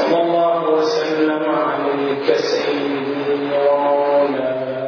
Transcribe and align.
صلى 0.00 0.22
الله 0.22 0.70
وسلم 0.70 1.44
عليك 1.44 2.26
سيدي 2.36 3.52
ومولانا. 3.52 4.79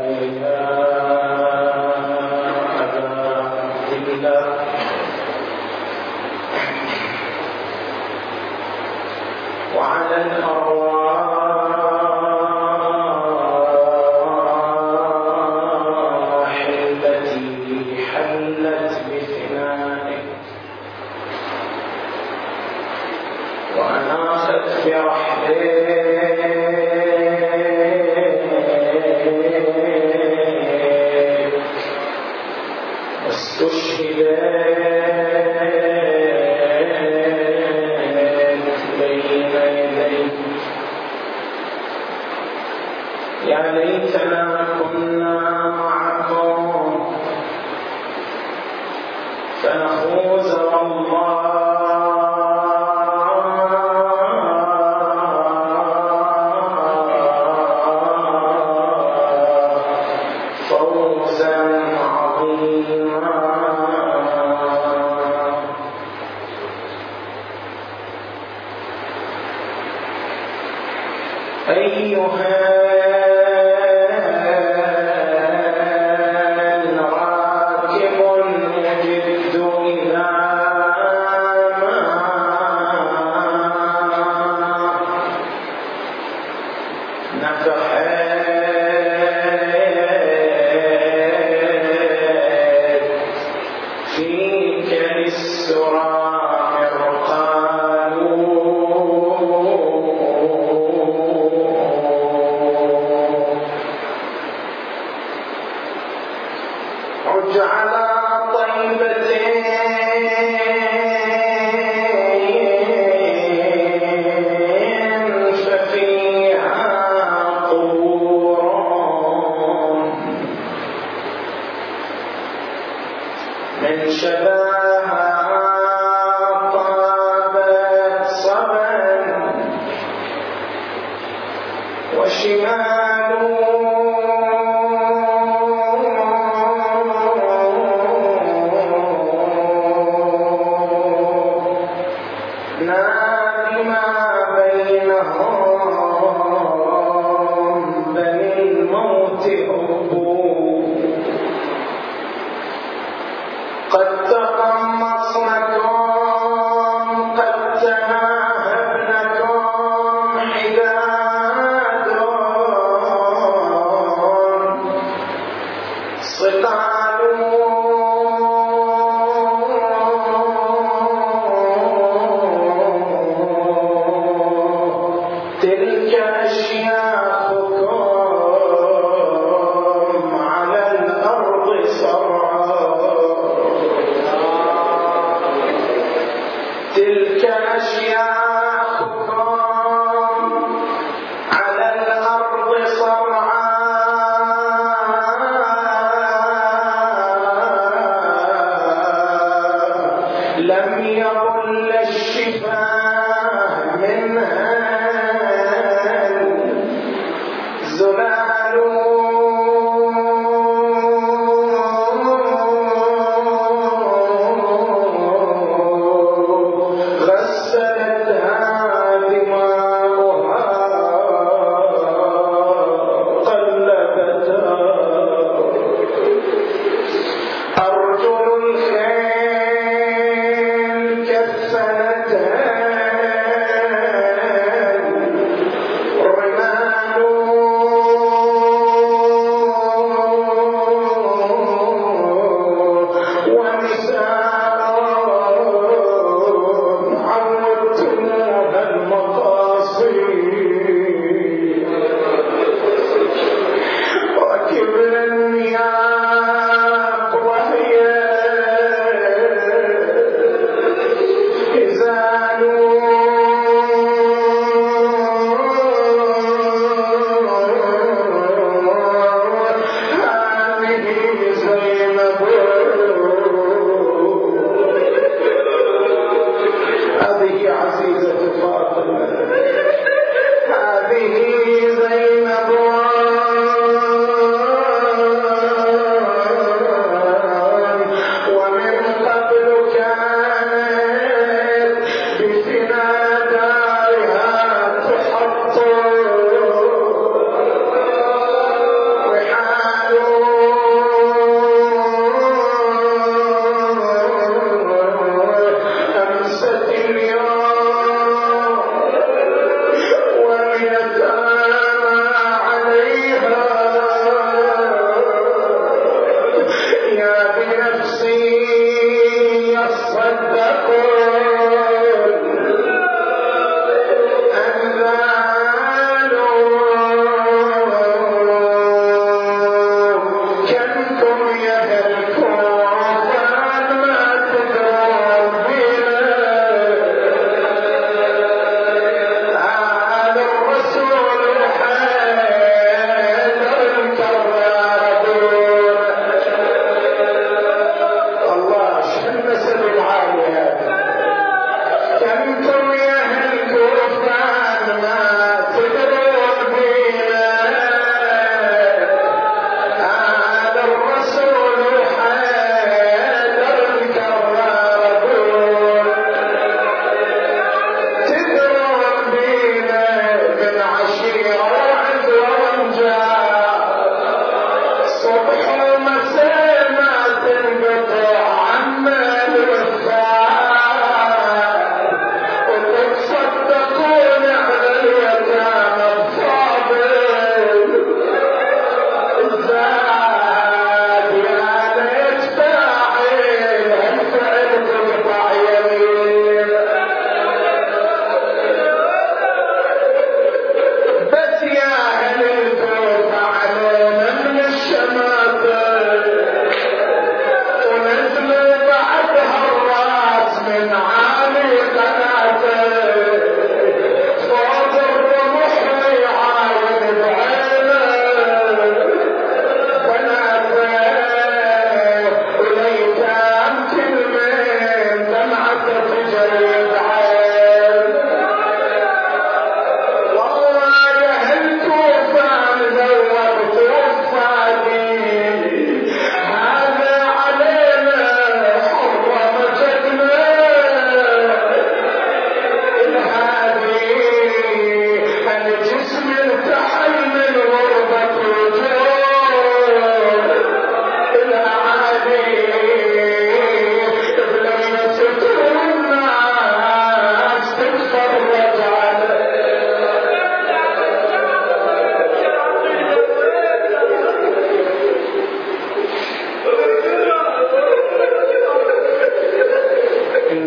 عزيز 278.03 278.25
الجبار 278.25 279.92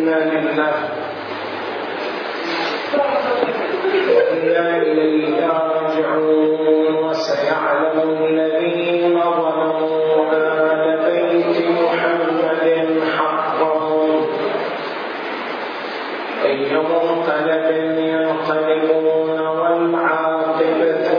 وإنا 0.05 0.39
لله 0.39 0.75
وإنا 4.15 4.77
إليه 4.77 5.47
راجعون. 5.47 7.05
وسيعلم 7.05 8.25
الذين 8.25 9.15
ظلموا 9.21 10.31
آل 10.31 10.83
بيت 11.05 11.55
محمد 11.81 12.65
حقهم. 13.17 14.27
أي 16.45 16.59
منقلب 16.73 17.67
ينقلبون 17.97 19.39
والعاقبة 19.39 21.09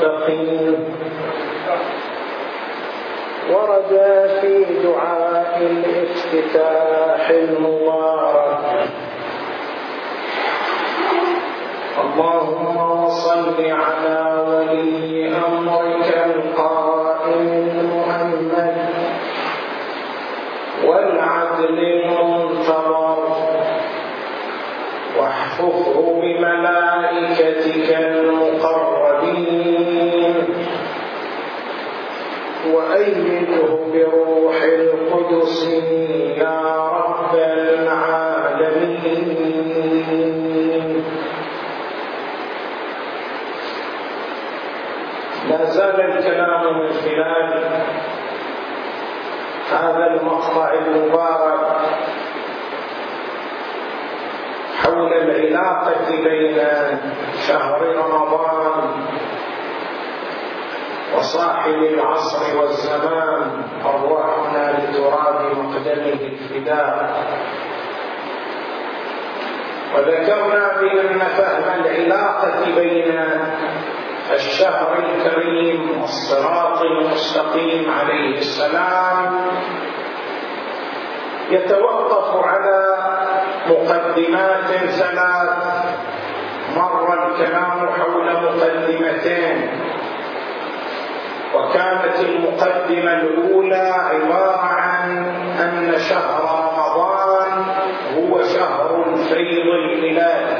للمتقين. 0.00 0.76
ورد 3.50 3.92
في 4.40 4.52
دعاء 4.84 5.52
الافتتاح. 5.62 6.99
المبارك 7.30 8.88
اللهم 12.00 13.08
صل 13.08 13.58
على 13.70 14.20
ولي 14.48 15.28
أمرك 15.48 16.08
القائم 16.26 17.42
محمد 17.94 18.76
والعدل 20.84 21.78
المنتظر. 21.78 23.18
واحفظه 25.18 26.20
بملائكتك 26.20 27.88
المقربين. 27.98 29.70
وأيده 32.74 33.68
بروح 33.92 34.62
القدس 34.62 35.68
يا 36.36 36.89
الكلام 46.04 46.78
من 46.78 46.92
خلال 46.92 47.64
هذا 49.72 50.06
المقطع 50.06 50.72
المبارك 50.72 51.60
حول 54.82 55.12
العلاقة 55.12 56.10
بين 56.24 56.58
شهر 57.48 57.82
رمضان 57.96 59.04
وصاحب 61.16 61.74
العصر 61.74 62.58
والزمان. 62.60 63.62
أرواحنا 63.84 64.78
لتراب 64.78 65.56
مقدمه 65.56 66.20
الفداء. 66.22 67.24
وذكرنا 69.94 70.80
بأن 70.80 71.18
فهم 71.18 71.84
العلاقة 71.84 72.64
بين 72.74 73.20
الشهر 74.34 74.98
الكريم 74.98 76.00
والصراط 76.00 76.80
المستقيم 76.80 77.90
عليه 77.90 78.38
السلام 78.38 79.40
يتوقف 81.50 82.46
على 82.46 82.96
مقدمات 83.68 84.70
ثلاث 84.90 85.50
مر 86.76 87.26
الكلام 87.26 87.88
حول 87.88 88.32
مقدمتين. 88.42 89.70
وكانت 91.54 92.20
المقدمة 92.20 93.12
الأولى 93.12 93.94
عبارة 94.10 94.60
عن 94.60 95.26
أن 95.60 95.98
شهر 95.98 96.42
رمضان 96.42 97.64
هو 98.16 98.42
شهر 98.42 99.04
الفيض 99.06 99.66
الإلهي. 99.66 100.59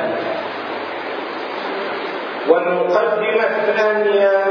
والمقدمة 2.50 3.44
الثانية 3.46 4.44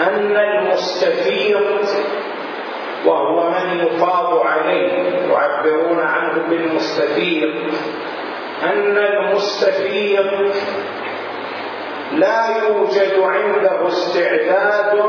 أن 0.00 0.36
المستفيض 0.36 1.88
وهو 3.06 3.50
من 3.50 3.78
يفاض 3.86 4.46
عليه 4.46 4.92
يعبرون 5.28 6.00
عنه 6.00 6.48
بالمستفيض 6.48 7.54
أن 8.62 8.98
المستفيض 8.98 10.52
لا 12.12 12.46
يوجد 12.68 13.18
عنده 13.20 13.88
استعداد 13.88 15.02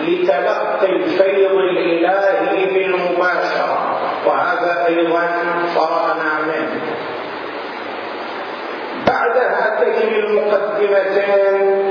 لتلقي 0.00 0.92
الفيض 0.96 1.52
الإلهي 1.52 2.66
بالمباشرة 2.74 4.00
وهذا 4.26 4.86
أيضا 4.88 5.26
فرغنا 5.74 6.40
منه. 6.46 6.83
بعد 9.24 9.36
هاتين 9.36 10.14
المقدمتين. 10.24 11.84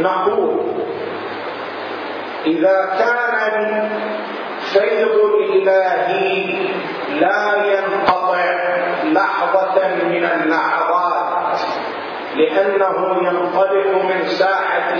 نقول 0.00 0.60
إذا 2.46 2.90
كان 2.98 3.34
الفيض 4.62 5.16
الإلهي 5.24 6.68
لا 7.20 7.64
ينقطع 7.66 8.44
لحظة 9.04 9.88
من 10.04 10.24
اللحظات 10.24 11.58
لأنه 12.36 13.16
ينطلق 13.22 14.04
من 14.04 14.26
ساحة 14.26 14.96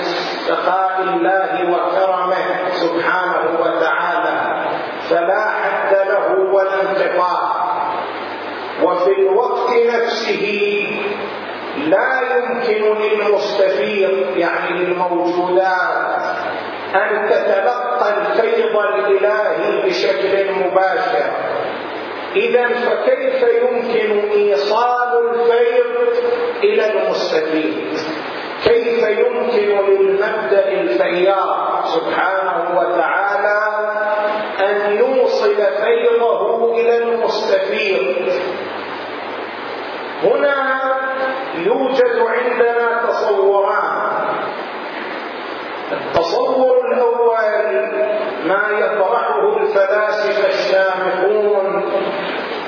سخاء 0.47 1.01
الله 1.03 1.71
وكرمه 1.71 2.71
سبحانه 2.73 3.61
وتعالى 3.61 4.65
فلا 5.11 5.45
حد 5.51 5.93
له 6.09 6.53
ولا 6.53 6.83
انقطاع 6.83 7.53
وفي 8.83 9.13
الوقت 9.21 9.71
نفسه 9.95 10.82
لا 11.91 12.21
يمكن 12.37 13.01
للمستفيض 13.03 14.37
يعني 14.37 14.79
للموجودات 14.79 16.23
أن 16.95 17.29
تتلقى 17.31 18.15
الفيض 18.17 18.77
الإلهي 18.77 19.83
بشكل 19.87 20.53
مباشر. 20.53 21.31
إذا 22.37 22.69
فكيف 22.69 23.43
يمكن 23.43 24.29
إيصال 24.31 25.31
الفيض 25.31 26.23
إلى 26.63 26.93
المستفيد 26.93 27.99
كيف 28.65 29.03
يمكن 29.09 29.87
للمبدأ 29.89 30.69
الفياض 30.73 31.85
سبحانه 31.85 32.79
وتعالى 32.79 33.63
أن 34.61 34.97
يوصل 34.97 35.57
فيضه 35.57 36.75
إلى 36.75 36.99
المستفيد 36.99 38.33
هنا 40.25 40.83
يوجد 41.55 42.19
عندنا 42.29 43.03
تصوران. 43.09 44.13
التصور 45.93 46.93
الأول 46.93 47.91
ما 48.47 48.63
يطرحه 48.79 49.57
الفلاسفة 49.61 50.49
الشامخون 50.49 51.85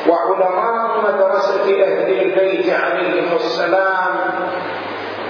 وعلماء 0.08 0.98
مدرسة 1.04 1.64
أهل 1.84 2.20
البيت 2.22 2.72
عليهم 2.72 3.36
السلام 3.36 4.14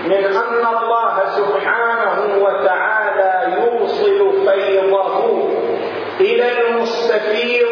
من 0.05 0.25
أن 0.25 0.67
الله 0.67 1.23
سبحانه 1.37 2.45
وتعالى 2.45 3.57
يوصل 3.57 4.33
فيضه 4.49 5.49
إلى 6.21 6.61
المستفيض 6.61 7.69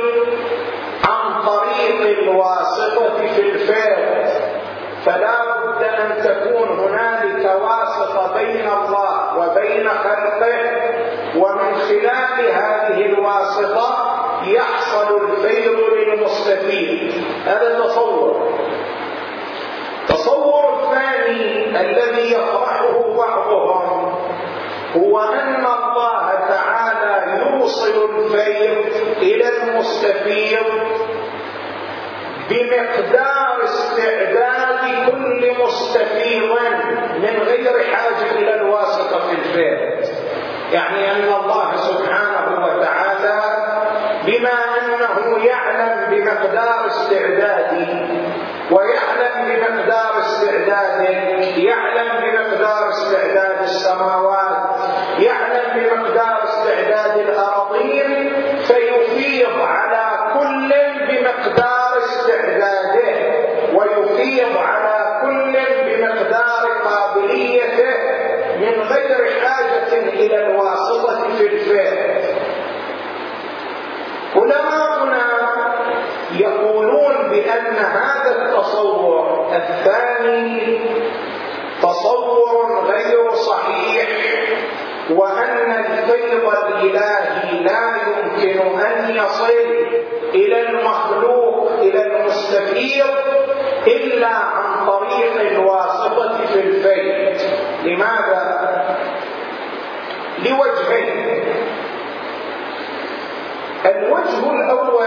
عن 1.09 1.43
طريق 1.47 2.19
الواسطة 2.19 3.27
في 3.35 3.41
الفيض 3.41 4.33
فلا 5.05 5.39
بد 5.45 5.83
أن 5.83 6.23
تكون 6.23 6.69
هنالك 6.79 7.45
واسطة 7.63 8.35
بين 8.35 8.69
الله 8.69 9.39
وبين 9.39 9.89
خلقه 9.89 10.83
ومن 11.37 11.75
خلال 11.75 12.51
هذه 12.53 13.07
الواسطة 13.67 14.43
يحصل 14.47 15.25
الفيض 15.25 15.79
للمستفيد 15.97 17.25
هذا 17.47 17.81
تصور 17.85 18.53
التصور 20.03 20.65
الثاني 20.83 21.81
الذي 21.81 22.33
يطرحه 22.35 23.17
بعضهم 23.17 24.15
هو 24.97 25.19
أن 25.21 25.55
الله 25.67 26.31
تعالى 26.49 27.41
يوصل 27.43 28.11
الفيض 28.19 28.93
إلى 29.23 29.49
المستفيد 29.63 30.59
بمقدار 32.51 33.65
استعداد 33.65 35.11
كل 35.11 35.53
مستفيض 35.65 36.59
من 37.19 37.43
غير 37.47 37.85
حاجة 37.95 38.31
إلى 38.39 38.55
الواسطة 38.55 39.19
في 39.29 39.33
الفيض 39.35 40.12
يعني 40.73 41.11
أن 41.13 41.23
الله 41.45 41.77
سبحانه 41.77 42.67
وتعالى 42.67 43.41
بما 44.27 44.51
أنه 44.81 45.45
يعلم 45.45 46.11
بمقدار 46.11 46.87
استعداده 46.87 48.07
ويعلم 48.71 49.35
بمقدار 49.49 50.21
استعداده 50.21 51.09
يعلم 51.57 52.09
بمقدار 52.23 52.89
استعداد 52.89 53.63
السماوات 53.63 54.59
يعلم 55.19 55.65
بمقدار 55.75 56.45
استعداد 56.45 57.19
الأراضين 57.19 58.33
فيفيض 58.69 59.61
على 59.61 60.33
كل 60.35 60.73
بمقدار 61.09 61.99
استعداده 61.99 63.13
ويفيض 63.75 64.57
على 64.57 65.21
كل 65.23 65.53
بمقدار 65.87 66.69
قابليته 66.85 67.93
من 68.61 68.83
غير 68.83 69.31
حاجة 69.41 69.93
إلى 69.99 70.52
أن 77.69 77.77
هذا 77.77 78.43
التصور 78.43 79.47
الثاني 79.57 80.81
تصور 81.83 82.85
غير 82.87 83.33
صحيح 83.35 84.09
وأن 85.11 85.71
الفيض 85.71 86.45
الإلهي 86.69 87.59
لا 87.61 87.97
يمكن 88.07 88.81
أن 88.81 89.17
يصل 89.17 89.51
إلى 90.35 90.61
المخلوق 90.61 91.71
إلى 91.79 92.07
المستفيض 92.07 93.07
إلا 93.87 94.27
عن 94.29 94.87
طريق 94.87 95.41
الواسطة 95.53 96.47
في 96.47 96.61
الفيض 96.61 97.41
لماذا؟ 97.85 98.63
لوجهين 100.39 101.43
الوجه 103.87 104.51
الأول 104.51 105.07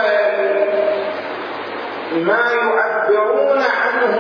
ما 2.16 2.52
يعبرون 2.54 3.62
عنه 3.62 4.20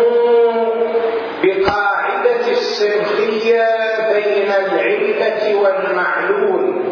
بقاعدة 1.43 2.47
السنخيه 2.51 3.67
بين 4.13 4.51
العلة 4.51 5.55
والمعلول 5.55 6.83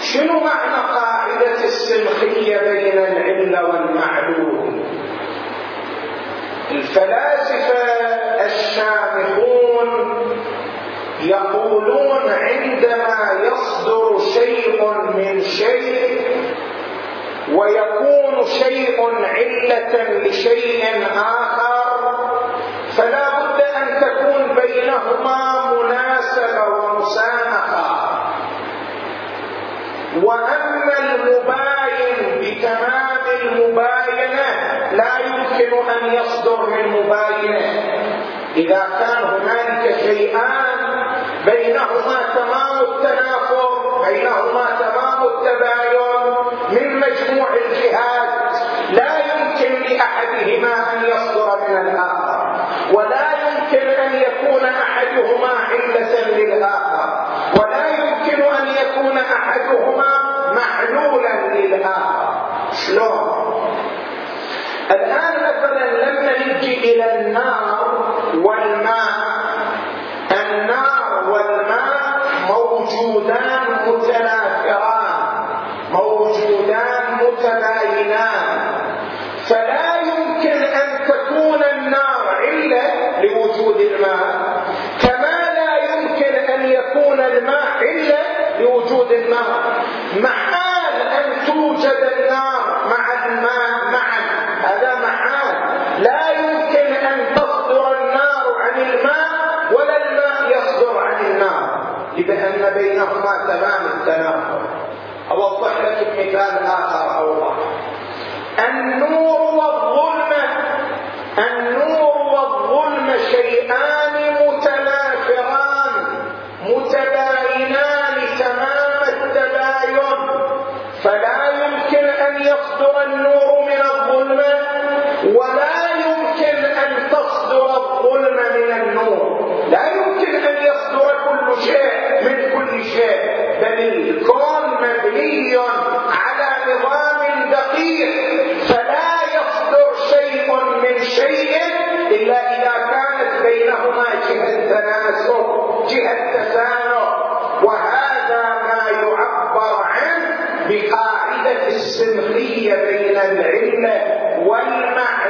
شنو 0.00 0.40
معنى 0.40 0.94
قاعدة 0.94 1.64
السنخيه 1.64 2.58
بين 2.58 2.98
العلة 2.98 3.64
والمعلول 3.68 4.82
الفلاسفة 6.70 7.78
الشامخون 8.44 9.88
يقولون 11.20 12.30
عندما 12.30 13.40
يصدر 13.42 14.18
شيء 14.18 14.84
من 15.16 15.42
شيء 15.42 16.18
ويكون 17.54 18.46
شيء 18.46 19.00
علة 19.24 20.18
لشيء 20.26 20.84
آخر 21.16 21.88
فلا 22.96 23.28
بد 23.38 23.60
أن 23.60 24.00
تكون 24.00 24.54
بينهما 24.54 25.72
مناسبة 25.72 26.64
ومسامحة 26.66 28.08
وأما 30.22 30.98
المباين 30.98 32.40
بتمام 32.40 33.18
المباينة 33.42 34.48
لا 34.92 35.18
يمكن 35.18 35.90
أن 35.90 36.14
يصدر 36.14 36.66
من 36.66 36.88
مباينة. 36.88 37.60
إذا 38.56 38.86
كان 38.98 39.24
هنالك 39.24 39.96
شيئان 40.00 40.78
بينهما 41.46 42.18
تمام 42.34 42.80
التنافر 42.80 44.02
بينهما 44.08 44.66
تمام 44.80 45.22
التباين 45.24 46.17
من 46.72 47.00
مجموع 47.00 47.48
الجهات 47.54 48.52
لا 48.90 49.18
يمكن 49.18 49.82
لأحدهما 49.82 50.92
أن 50.92 51.04
يصدر 51.04 51.58
من 51.68 51.76
الآخر 51.76 52.60
ولا 52.92 53.28
يمكن 53.48 53.88
أن 53.88 54.14
يكون 54.14 54.64
أحدهما 54.64 55.48
علة 55.48 56.28
للآخر 56.36 57.26
ولا 57.60 57.86
يمكن 57.88 58.42
أن 58.42 58.66
يكون 58.68 59.18
أحدهما 59.18 60.08
معلولا 60.54 61.54
للآخر. 61.54 62.48
شلون؟ 62.72 63.38
الآن 64.90 65.34
مثلا 65.42 66.10
لما 66.10 66.38
نجي 66.46 66.94
إلى 66.94 67.20
النار 67.20 68.14
والماء. 68.34 69.18
النار 70.32 71.30
والماء 71.30 72.20
موجودان 72.48 73.62
متنافران 73.86 75.08
موجودان 75.92 77.02
متباينان 77.20 78.58
فلا 79.46 79.96
يمكن 80.00 80.62
ان 80.62 81.06
تكون 81.08 81.62
النار 81.64 82.28
عله 82.28 83.20
لوجود 83.22 83.80
الماء 83.80 84.64
كما 85.02 85.50
لا 85.54 85.76
يمكن 85.94 86.34
ان 86.52 86.66
يكون 86.66 87.20
الماء 87.20 87.66
عله 87.80 88.18
لوجود 88.60 89.12
النار 89.12 89.72
محال 90.16 90.94
ان 91.18 91.46
توجد 91.46 92.12
النار 92.16 92.80
مع 92.90 93.26
الماء 93.26 93.90
معا 93.92 94.20
هذا 94.64 94.94
محال 94.94 95.56
لا 96.02 96.30
يمكن 96.30 97.06
ان 97.06 97.34
تصدر 97.34 97.92
النار 98.00 98.54
عن 98.60 98.80
الماء 98.80 99.28
ولا 99.72 99.96
الماء 99.96 100.58
يصدر 100.58 100.98
عن 100.98 101.26
النار 101.26 101.78
لأن 102.16 102.74
بينهما 102.74 103.46
تمام 103.48 103.86
التناقض 103.86 104.62
لك 106.00 106.08
مثال 106.18 106.66
آخر 106.66 107.18
اوضح 107.18 107.54
النور 108.92 109.67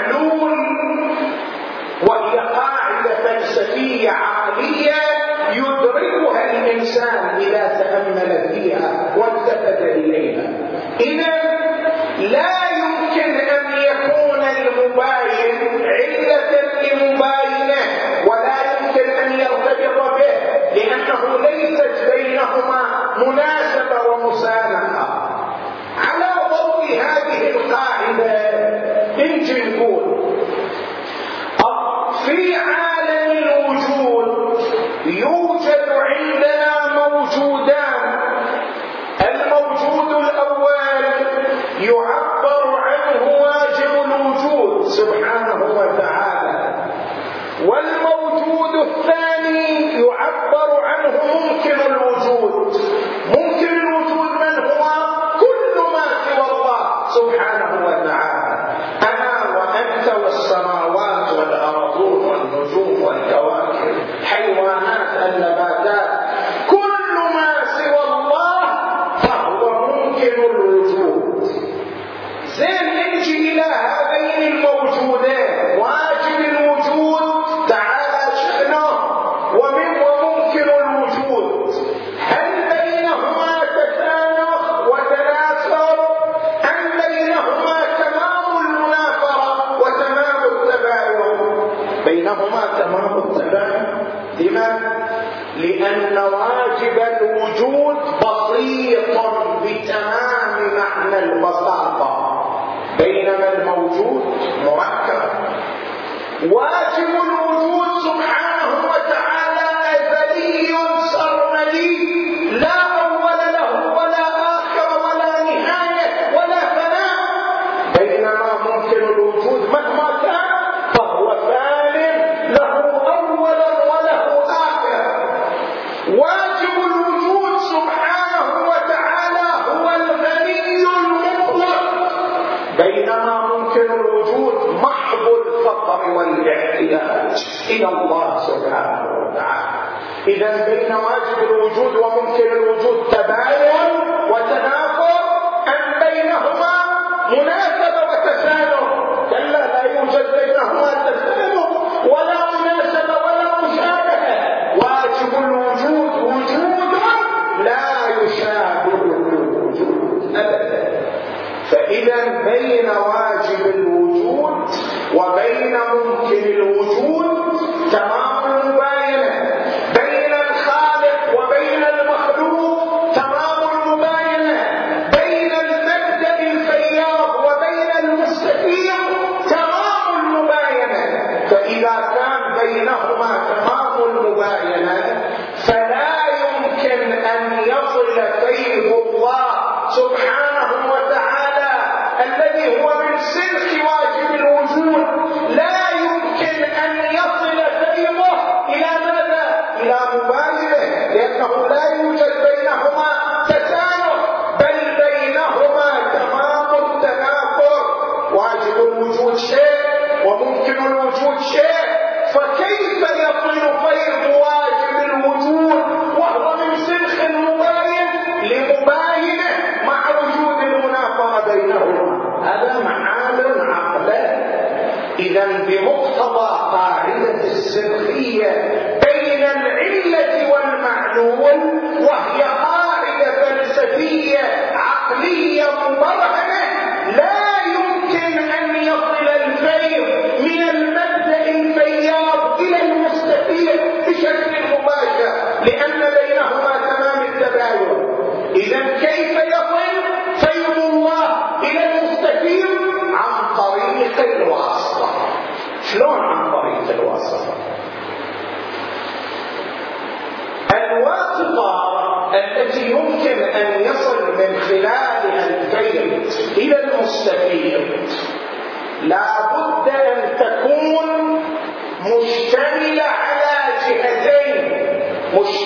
والمعلول 0.06 1.16
وهي 2.08 2.38
قاعدة 2.38 3.14
فلسفيه 3.24 4.10
عقلية 4.10 4.92
يدركها 5.52 6.50
الإنسان 6.50 7.36
إذا 7.40 7.68
تأمل 7.68 8.48
فيها 8.54 9.14
والتفت 9.16 9.80
إليها. 9.82 10.48
إذا 11.00 11.32
لا 12.18 12.58
يمكن 12.78 13.30
أن 13.34 13.72
يكون 13.78 14.40
المباين 14.40 15.82
علة 15.84 16.50
لمباينة 16.82 17.80
ولا 18.26 18.56
يمكن 18.72 19.10
أن 19.10 19.40
يرتبط 19.40 20.14
به 20.14 20.32
لأنه 20.74 21.38
ليست 21.50 22.10
بينهما 22.14 22.82
مناسبة 23.18 23.77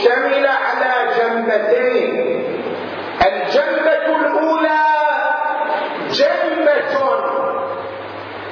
مشتملة 0.03 0.51
على 0.51 0.93
جنبتين. 1.19 2.13
الجنبة 3.27 3.93
الأولى 4.17 4.83
جنبة 6.11 6.95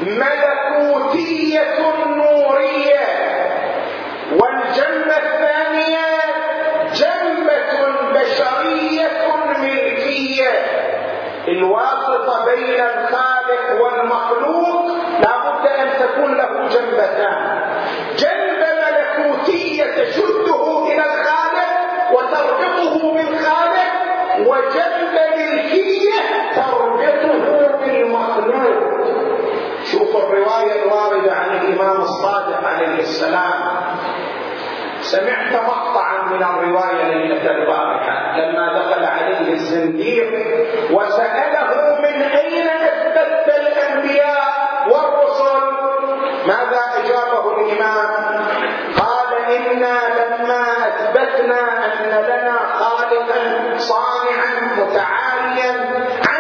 ملكوتية 0.01 1.79
نورية 2.07 3.07
والجنبة 4.33 5.17
الثانية 5.17 6.09
جنبة 6.95 7.73
بشرية 8.15 9.27
ملكية. 9.47 10.53
الواسطة 11.49 12.45
بين 12.45 12.81
الخالق 12.81 13.83
والمخلوق 13.83 14.87
لابد 15.21 15.67
أن 15.67 15.89
تكون 15.99 16.37
له 16.37 16.69
جنبتان. 16.69 17.30
الرواية 30.31 30.83
الواردة 30.85 31.33
عن 31.33 31.51
الإمام 31.57 32.01
الصادق 32.01 32.65
عليه 32.65 32.99
السلام. 33.01 33.61
سمعت 35.01 35.53
مقطعا 35.65 36.23
من 36.31 36.43
الرواية 36.43 37.05
ليلة 37.15 37.51
البارحة 37.51 38.37
لما 38.39 38.79
دخل 38.79 39.05
عليه 39.05 39.53
الزنديق 39.53 40.31
وسأله 40.91 41.99
من 42.01 42.23
أين 42.23 42.69
أثبت 42.69 43.49
الأنبياء 43.49 44.53
والرسل؟ 44.91 45.61
ماذا 46.47 46.81
أجابه 46.99 47.45
الإمام؟ 47.61 48.41
قال 48.99 49.55
إنا 49.57 49.99
لما 50.21 50.63
أثبتنا 50.89 51.61
أن 51.87 52.25
لنا 52.25 52.59
خالقا 52.79 53.79
صانعا 53.79 54.75
متعاليا 54.79 55.73
عن 56.29 56.40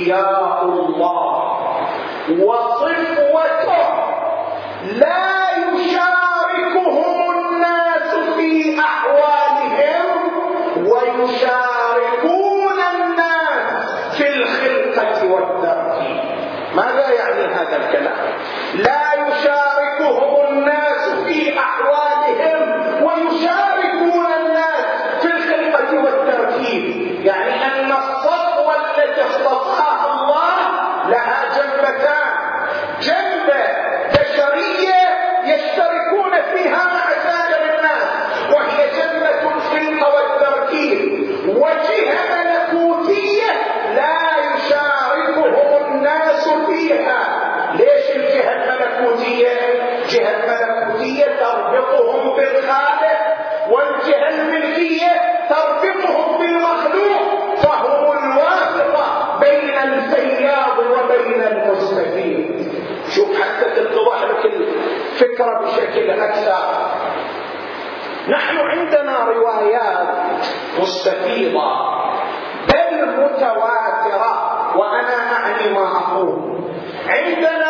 أولياء 0.00 0.64
الله. 0.64 1.42
أكثر 66.24 66.62
نحن 68.28 68.56
عندنا 68.58 69.24
روايات 69.24 70.08
مستفيضة 70.80 71.90
بل 72.68 73.06
متواترة 73.24 74.32
وأنا 74.76 75.16
أعني 75.36 75.70
ما 75.74 75.86
أقول. 75.96 76.60
عندنا 77.08 77.69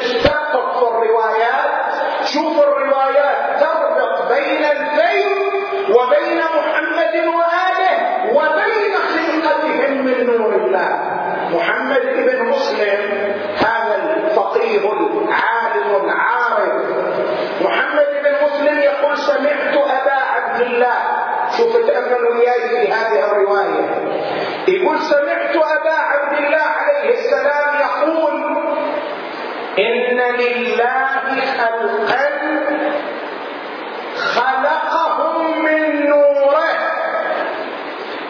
لما 0.00 0.20
تشتقق 0.20 0.78
في 0.78 0.84
الروايات 0.84 1.70
شوف 2.24 2.58
الروايات 2.58 3.60
تربط 3.60 4.32
بين 4.32 4.64
البيت 4.64 5.40
وبين 5.90 6.38
محمد 6.38 7.16
وآله 7.16 7.96
وبين 8.34 8.94
خلقتهم 8.96 10.04
من 10.04 10.26
نور 10.26 10.54
الله. 10.54 10.90
محمد 11.52 12.02
بن 12.02 12.48
مسلم 12.48 13.00
هذا 13.56 13.94
الفقيه 14.16 14.92
العالم 14.92 16.04
العارف 16.04 16.84
محمد 17.60 18.06
بن 18.24 18.46
مسلم 18.46 18.78
يقول 18.78 19.18
سمعت 19.18 19.76
أبا 19.76 20.12
عبد 20.12 20.60
الله. 20.60 20.96
شوف 21.56 21.76
تأمل 21.76 22.24
وياي 22.24 22.68
في 22.68 22.92
هذه 22.92 23.24
الرواية. 23.24 23.84
يقول 24.68 24.98
سمعت 24.98 25.56
أبا 25.56 25.92
عبد 25.92 26.38
الله 26.38 26.58
عليه 26.58 27.14
السلام 27.14 27.79
إن 29.78 30.20
لله 30.20 31.06
خلقا 31.58 32.30
خلقهم 34.16 35.64
من 35.64 36.08
نوره. 36.08 36.64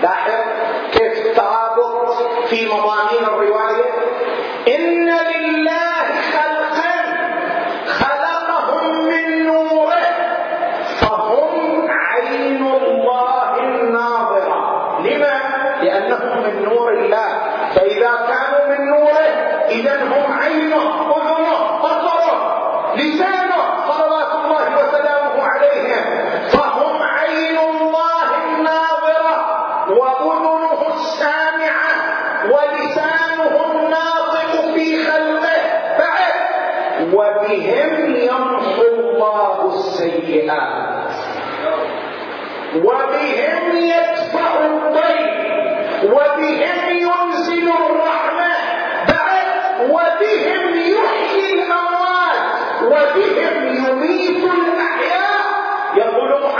لاحظ 0.02 0.30
كيف 0.92 1.26
الترابط 1.26 2.12
في 2.48 2.66
مضامين 2.66 3.24
الرواية 3.24 3.49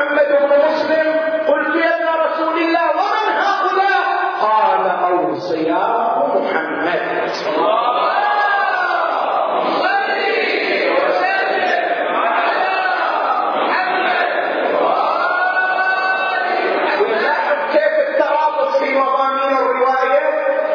محمد 0.01 0.29
بن 0.29 0.73
مسلم 0.73 1.13
قلت 1.49 1.77
يا 1.77 1.97
ابن 1.97 2.09
رسول 2.21 2.59
الله 2.59 2.91
ومن 2.91 3.37
هؤلاء؟ 3.37 4.05
قال 4.41 4.91
أوصياء 5.13 6.43
محمد. 6.43 7.31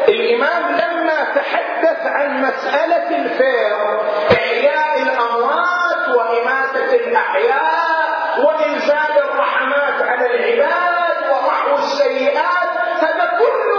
الإمام 0.07 0.71
لما 0.71 1.23
تحدث 1.35 2.05
عن 2.05 2.41
مسألة 2.41 3.17
الفيض 3.17 4.04
وإنزال 8.95 9.23
الرحمات 9.29 10.01
على 10.10 10.25
العباد 10.25 11.17
ومحو 11.31 11.75
السيئات 11.75 12.69
هذا 13.03 13.25
كله 13.39 13.74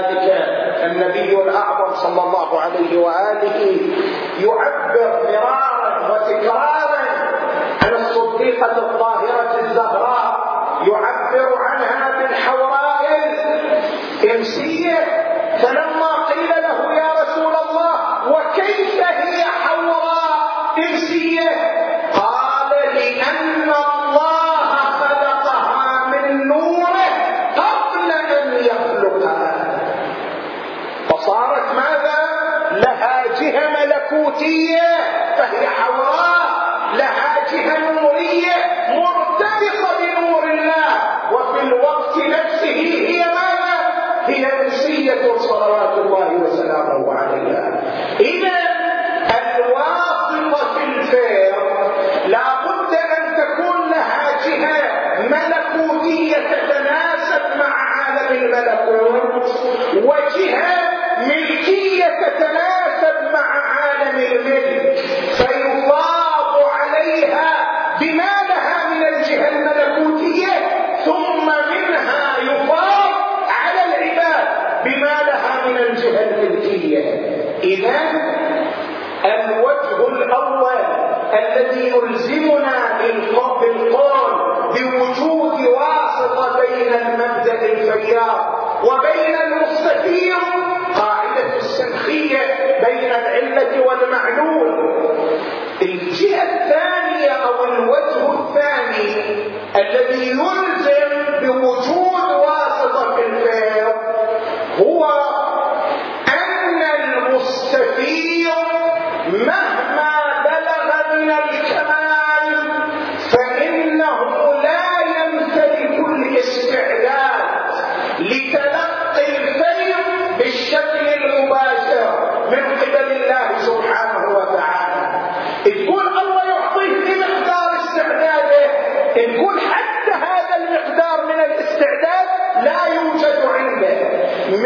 لذلك 0.00 0.32
النبي 0.84 1.42
الأعظم 1.42 1.94
صلى 1.94 2.22
الله 2.22 2.60
عليه 2.60 2.98
وآله 2.98 3.80
يعبر 4.40 5.22
مرارا 5.32 6.12
وتكرارا 6.12 7.04
عن 7.82 7.92
الصديقة 7.94 8.78
الطاهرة 8.78 9.60
الزهراء 9.60 10.34
يعبر 10.86 11.54
عنها 11.58 12.18
بالحوراء 12.18 13.04
الإنسية 14.22 14.93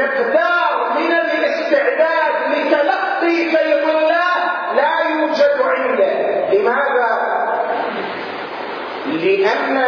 مقدار 0.09 0.93
من 0.99 1.13
الاستعداد 1.13 2.35
لتلقي 2.51 3.37
فيض 3.51 3.89
الله 3.89 4.35
لا 4.75 4.93
يوجد 5.11 5.57
عنده. 5.61 6.13
لماذا؟ 6.53 7.13
لأن 9.07 9.85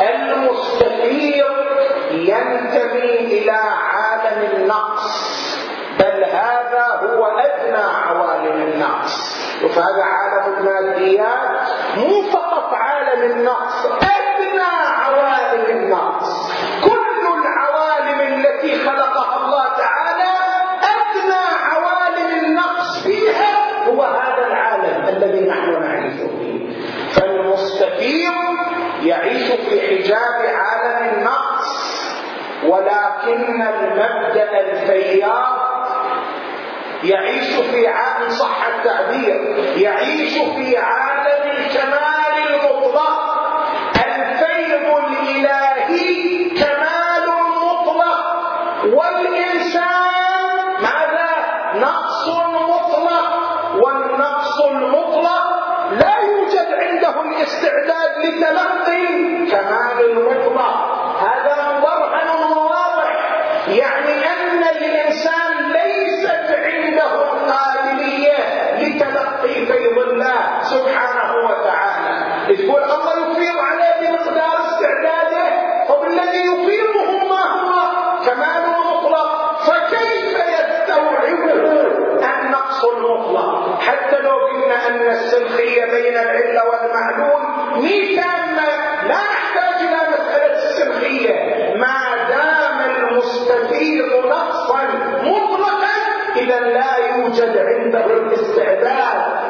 المستفيض 0.00 1.54
ينتمي 2.10 3.16
إلى 3.20 3.60
عالم 3.92 4.48
النقص. 4.56 5.56
بل 5.98 6.24
هذا 6.24 6.86
هو 7.02 7.26
أدنى 7.26 7.84
عوالم 8.06 8.62
النقص. 8.62 9.34
وفهذا 9.64 10.02
عالم 10.02 10.44
الماديات 10.58 11.68
مو 11.96 12.22
فقط 12.22 12.74
عالم 12.74 13.22
النقص. 13.22 13.86
التيار 34.92 35.64
يعيش 37.04 37.54
في 37.54 37.86
عالم 37.88 38.28
صح 38.28 38.66
التعبير 38.66 39.56
يعيش 39.76 40.32
في 40.32 40.76
عالم 40.76 41.50
الكمال 41.50 42.34
المطلق. 42.50 43.34
الفيض 43.96 44.86
الإلهي 45.04 46.50
كمال 46.50 47.26
مطلق. 47.62 48.20
والإنسان 48.84 50.82
ماذا؟ 50.82 51.30
نقص 51.74 52.28
مطلق. 52.68 53.28
والنقص 53.82 54.60
المطلق 54.60 55.44
لا 55.90 56.14
يوجد 56.18 56.68
عندهم 56.72 57.34
استعداد 57.34 58.18
لتلقي 58.24 59.46
كمال 59.50 60.10
المطلق. 60.10 60.94
هذا 61.20 61.54
منظر 61.72 62.58
واضح 62.58 63.16
يعني 63.68 64.13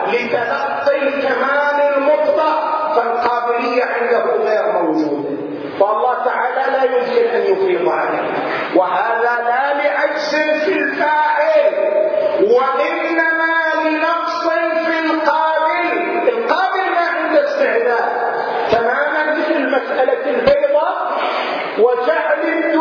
لتلقي 0.09 0.99
الكمال 1.09 1.81
المطلق 1.97 2.75
فالقابلية 2.97 3.85
عنده 3.85 4.25
غير 4.45 4.73
موجودة. 4.73 5.29
فالله 5.81 6.25
تعالى 6.25 6.77
لا 6.77 6.85
يمكن 6.85 7.31
أن 7.35 7.43
يفيض 7.43 7.89
عليه. 7.89 8.33
وهذا 8.77 9.43
لا 9.45 9.75
لعجز 9.75 10.35
في 10.65 10.73
الفاعل. 10.73 11.75
وإنما 12.41 13.55
لنقص 13.85 14.49
في 14.87 15.01
القابل. 15.07 16.29
القابل 16.29 16.91
ما 16.95 17.07
عنده 17.19 17.45
استعداد. 17.45 18.09
تماما 18.73 19.33
مثل 19.33 19.71
مسألة 19.71 20.31
البيضة 20.31 20.89
وجعل 21.79 22.74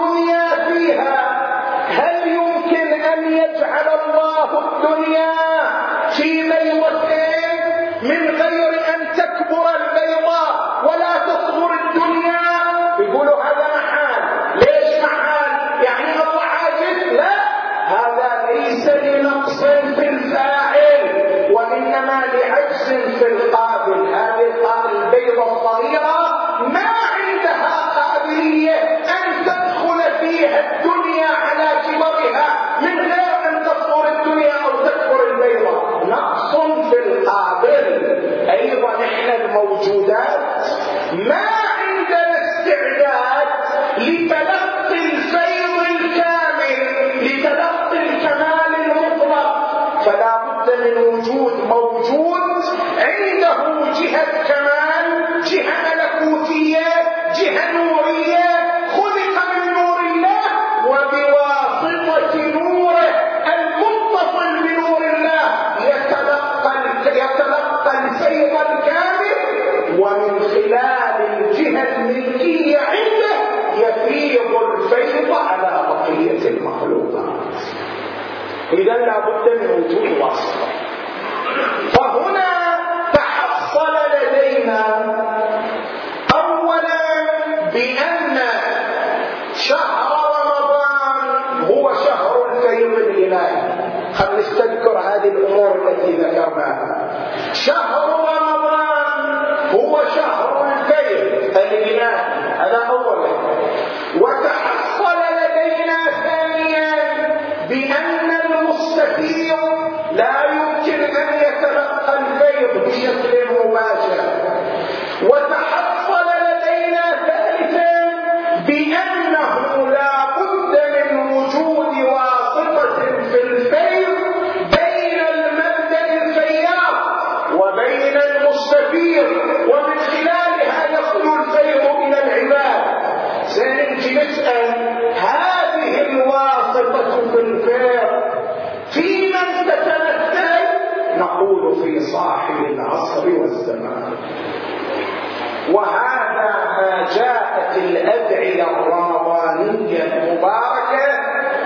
وهذا 145.72 146.52
ما 146.78 147.08
جاءت 147.16 147.78
الأدعية 147.78 148.64
الرمضانية 148.64 150.04
المباركة 150.04 151.08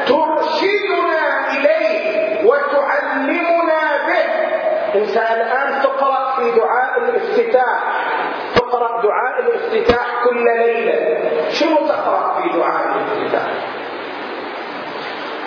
ترشدنا 0.08 1.52
إليه 1.52 2.46
وتعلمنا 2.46 3.82
به. 4.08 4.26
إنسان 5.00 5.42
الآن 5.42 5.82
تقرأ 5.84 6.36
في 6.36 6.52
دعاء 6.52 7.00
الافتتاح 7.00 7.80
تقرأ 8.56 9.02
دعاء 9.02 9.40
الافتتاح 9.40 10.06
كل 10.24 10.44
ليلة. 10.46 11.30
شنو 11.52 11.78
تقرأ 11.88 12.42
في 12.42 12.58
دعاء 12.58 12.88
الافتتاح؟ 12.88 13.48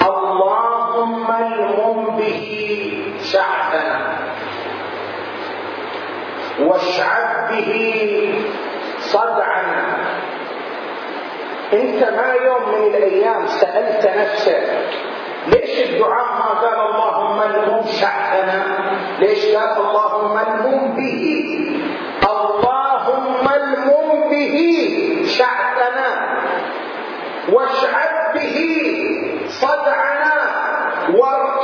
اللهم 0.02 1.26
المم 1.30 2.16
به 2.16 2.42
شعبنا 3.22 4.16
واشعب 6.60 7.48
به 7.50 7.70
صدعا. 9.12 9.62
انت 11.72 12.00
ما 12.04 12.32
يوم 12.46 12.62
من 12.68 12.94
الأيام 12.94 13.46
سألت 13.46 14.10
نفسك 14.16 14.64
ليش 15.46 15.90
الدعاء 15.90 16.28
ما 16.38 16.50
قال 16.60 16.78
اللهم 16.90 17.42
الهم 17.42 17.86
شعبنا 17.86 18.62
ليش 19.18 19.54
قال 19.54 19.76
اللهم 19.86 20.38
الهم 20.38 20.94
به؟ 20.96 21.24
اللهم 22.30 23.48
الهم 23.48 24.30
به 24.30 24.56
شعبنا 25.26 26.10
واشعب 27.52 28.34
به 28.34 28.56
صدعنا. 29.48 30.30
وارض 31.08 31.59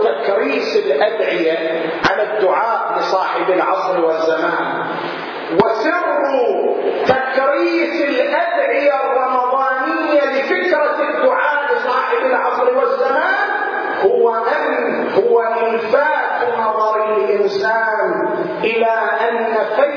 وتكريس 0.00 0.76
الأدعية 0.76 1.58
على 2.10 2.22
الدعاء 2.22 2.98
لصاحب 2.98 3.50
العصر 3.50 4.04
والزمان. 4.04 4.84
وسر 5.54 6.10
تكريس 7.06 8.00
الأدعية 8.02 8.92
الرمضانية 9.04 10.20
لفكرة 10.24 10.96
الدعاء 11.08 11.72
لصاحب 11.74 12.26
العصر 12.26 12.76
والزمان 12.76 13.50
هو 14.04 14.34
أن 14.36 15.08
هو 15.14 15.40
إلفات 15.42 16.58
نظر 16.58 17.14
الإنسان 17.14 18.28
إلى 18.64 18.92
أن 19.28 19.54
فكرة 19.76 19.89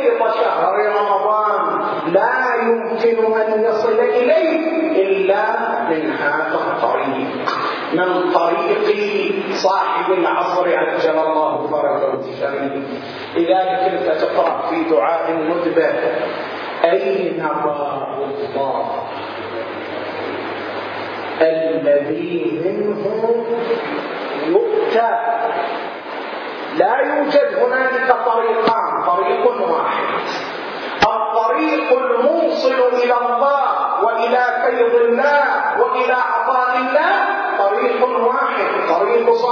صاحب 9.63 10.13
العصر 10.13 10.77
عجل 10.77 11.19
الله 11.19 11.67
فرجه 11.67 12.13
الشريف 12.13 12.73
إذا 13.35 13.59
كنت 13.83 14.21
تقرأ 14.21 14.61
في 14.69 14.83
دعاء 14.83 15.33
مدبر 15.33 15.93
أين 16.83 17.45
راه 17.65 18.17
الله؟ 18.17 19.03
الذي 21.41 22.61
منه 22.65 23.03
يؤتى. 24.47 25.11
لا 26.77 26.95
يوجد 26.99 27.49
هنالك 27.61 28.15
طريقان. 28.25 29.03
طريق 29.07 29.71
واحد. 29.71 30.03
الطريق 31.07 31.89
الموصل 31.97 32.79
إلى 33.03 33.13
الله 33.13 34.03
وإلى 34.03 34.45
فيض 34.61 34.95
الله 34.95 35.43
وإلى 35.81 36.13
عطاء 36.13 36.77
الله 36.77 37.22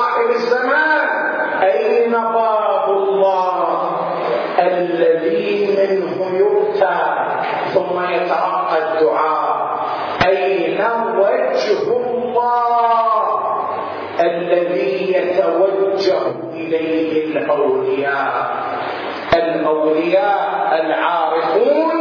صاحب 0.01 0.29
الزمان 0.29 1.07
أين 1.61 2.11
باب 2.11 2.89
الله؟ 2.89 3.91
الذي 4.59 5.77
منه 5.77 6.37
يؤتى 6.37 6.99
ثم 7.73 7.97
يترقى 8.09 8.77
الدعاء. 8.77 9.79
أين 10.25 10.81
وجه 11.17 11.87
الله؟ 11.87 13.39
الذي 14.19 15.13
يتوجه 15.13 16.21
إليه 16.53 17.37
الأولياء. 17.37 18.33
الأولياء 19.33 20.81
العارفون 20.85 21.91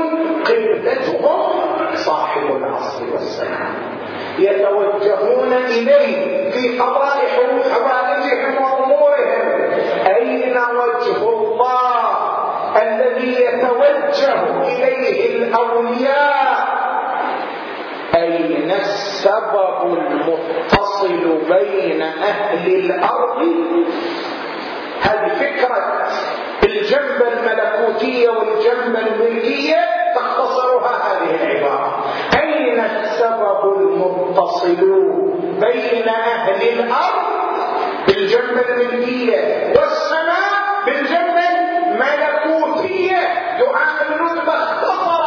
قبلتهم 0.48 1.40
صاحب 1.94 2.56
العصر 2.56 3.04
والسلام. 3.12 3.74
يتوجهون 4.38 5.52
إليه 5.52 6.50
في 6.50 6.78
قضاء 6.78 7.09
أهل 22.30 22.66
الأرض 22.74 23.38
هذه 25.02 25.28
فكرة 25.38 26.06
الجنبة 26.64 27.26
الملكوتية 27.32 28.28
والجنبة 28.28 28.98
الملكية 29.06 29.76
تختصرها 30.14 30.90
هذه 30.90 31.34
العبارة. 31.42 32.04
أين 32.42 32.80
السبب 32.80 33.76
المتصل 33.80 34.76
بين 35.60 36.08
أهل 36.08 36.68
الأرض 36.68 37.30
بالجنبة 38.06 38.60
الملكية 38.68 39.72
والسماء 39.76 40.50
بالجنبة 40.86 41.48
الملكوتية؟ 41.86 43.18
دعاء 43.58 44.06
النطق 44.10 44.48
اختصر 44.52 45.22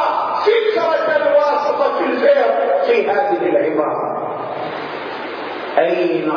فكرة 0.45 1.15
الواسطة 1.17 1.97
في 1.97 2.03
الفعل 2.05 2.83
في 2.87 3.09
هذه 3.09 3.49
العبارة. 3.49 4.37
أين 5.77 6.31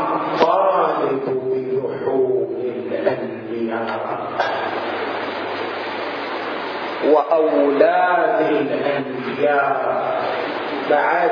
وأولاد 7.13 8.41
الأنبياء 8.51 9.97
بعد 10.91 11.31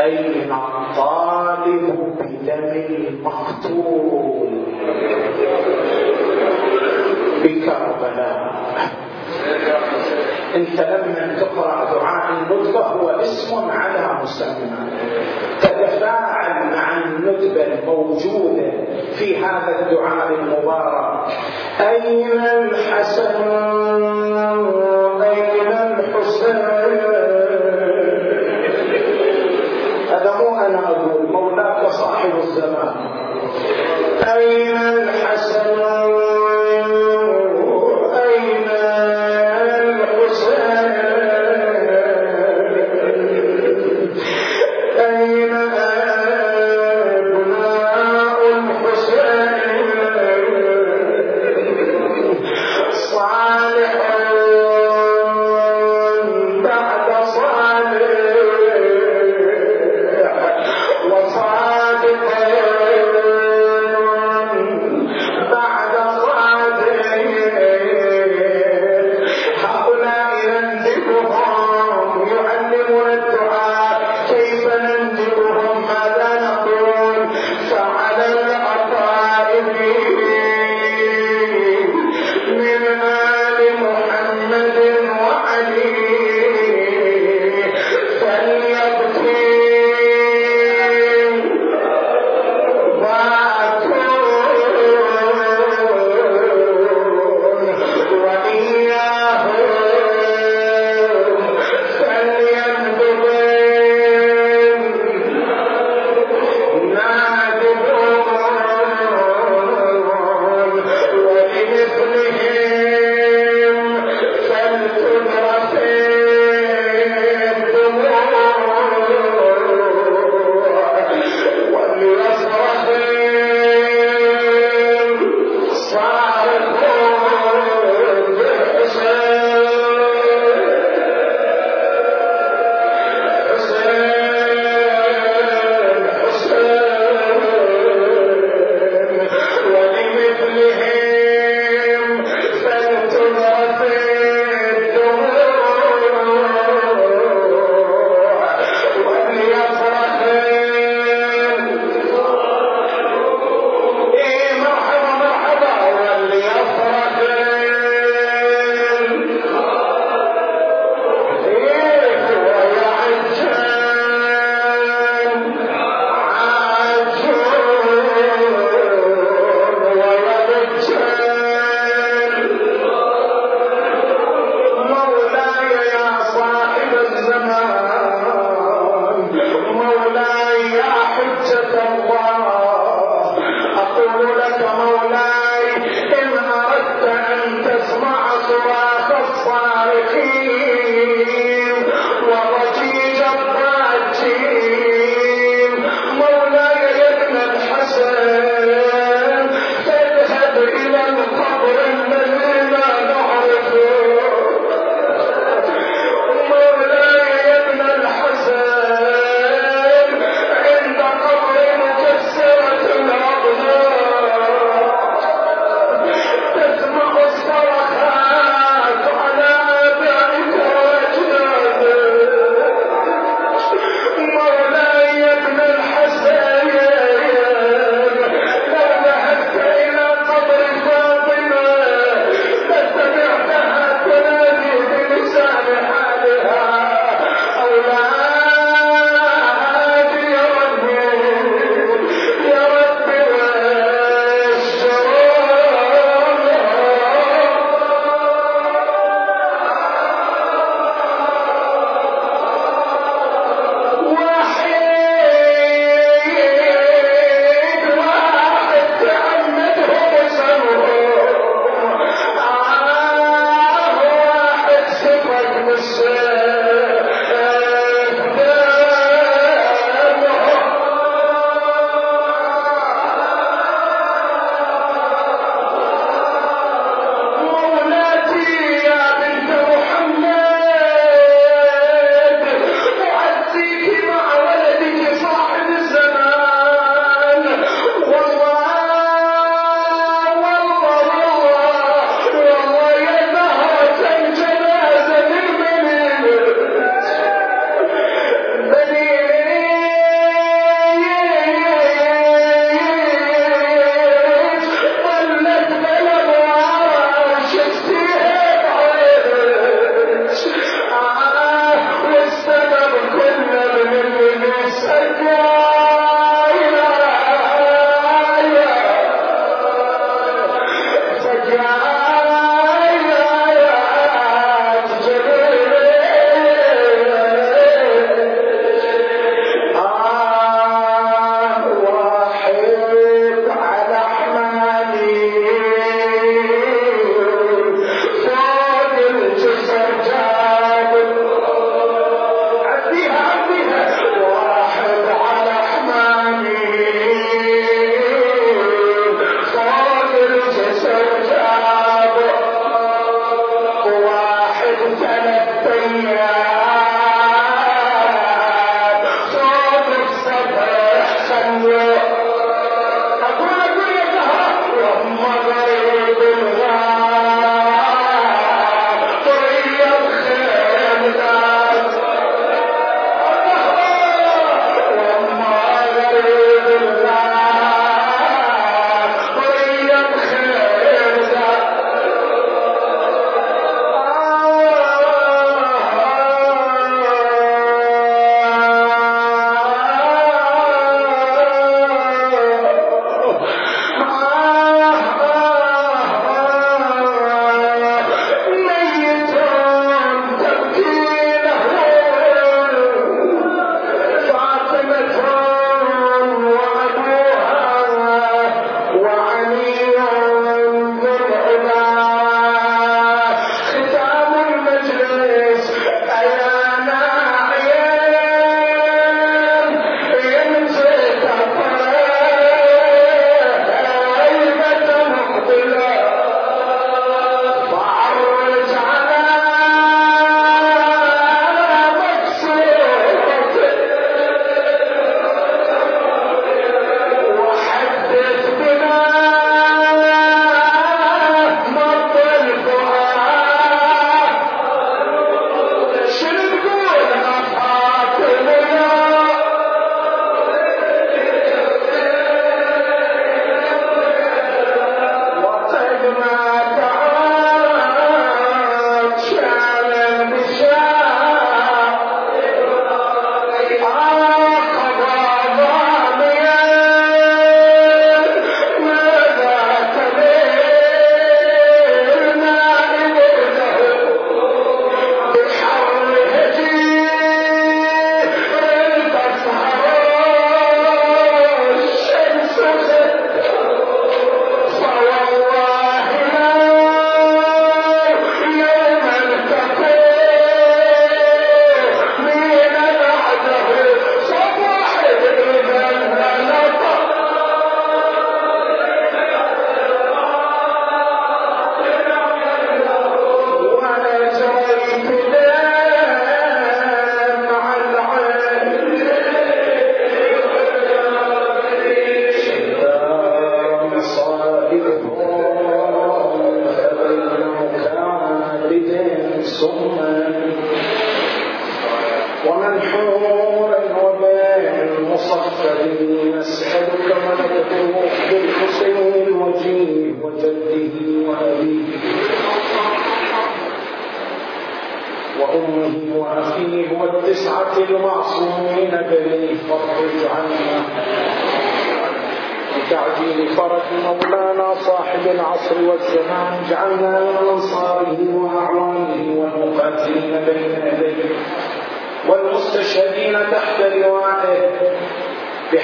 أين 0.00 0.52
الطالب 0.52 2.14
بدم 2.20 2.72
المقتول 2.90 4.48
بكربلاء. 7.44 8.58
انت 10.54 10.80
لما 10.80 11.36
تقرأ 11.40 11.84
دعاء 11.94 12.30
الندبه 12.32 12.80
هو 12.80 13.10
اسم 13.10 13.70
على 13.70 14.22
مسمى 14.22 14.70
تتفاعل 15.60 16.74
مع 16.76 16.98
الندبه 17.04 17.64
الموجودة 17.64 18.72
في 19.12 19.36
هذا 19.44 19.78
الدعاء 19.80 20.28
المبارك. 20.34 21.32
أين 21.80 22.40
الحسن؟ 22.40 23.42
أين 25.22 25.72
الحسين؟ 25.72 26.56
هذا 30.10 30.34
مو 30.40 30.56
أنا 30.56 30.80
أقول 30.90 31.32
مولاك 31.32 31.86
صاحب 31.90 32.30
الزمان. 32.38 32.94
أين 34.36 34.77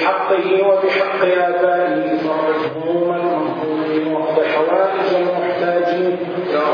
بحقه 0.05 0.67
وبحق 0.67 1.21
آبائه 1.25 2.17
فرج 2.17 2.61
هموم 2.75 3.13
المهمومين 3.15 4.13
واقض 4.13 4.43
حوائج 4.43 5.09
المحتاجين 5.15 6.17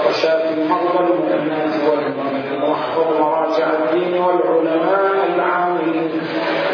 وشاف 0.07 0.41
المرضى 0.57 0.99
المؤمنات 0.99 1.73
والمؤمنين. 1.89 2.61
وأحفظ 2.63 3.19
مراجع 3.19 3.65
الدين 3.65 4.21
والعلماء 4.21 5.27
العاملين. 5.35 6.11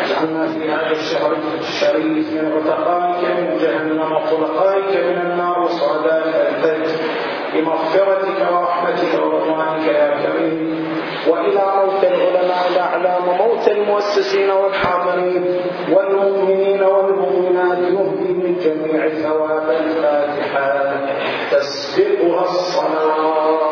اجعلنا 0.04 0.48
في 0.48 0.72
هذا 0.72 0.92
الشهر 0.92 1.32
الشريف 1.60 2.34
من 2.34 2.52
عتقائك 2.56 3.24
من 3.38 3.58
جهنم 3.62 4.12
وخلقائك 4.12 5.06
من 5.06 5.22
النار 5.32 5.68
سعداء 5.70 6.50
الفجر. 6.50 6.98
بمغفرتك 7.54 8.40
ورحمتك 8.52 9.12
ورضوانك 9.24 9.88
يا 9.88 10.08
كريم. 10.24 10.67
وإلى 11.30 11.64
موت 11.78 12.04
العلماء 12.04 12.64
الأعلام 12.72 13.24
موت 13.38 13.68
المؤسسين 13.68 14.50
والحاضرين 14.50 15.44
والمؤمنين 15.94 16.84
والمؤمنات 16.84 17.78
يهدي 17.78 18.34
من 18.34 18.58
جميع 18.64 19.10
ثواب 19.10 19.70
الفاتحة. 19.70 20.68
تسبقها 21.52 22.44
الصلوات 22.44 23.67